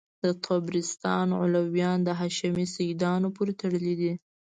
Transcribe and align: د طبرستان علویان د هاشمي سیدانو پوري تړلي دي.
د 0.23 0.25
طبرستان 0.47 1.27
علویان 1.41 1.97
د 2.03 2.09
هاشمي 2.19 2.65
سیدانو 2.75 3.27
پوري 3.35 3.53
تړلي 3.61 3.93
دي. 4.01 4.13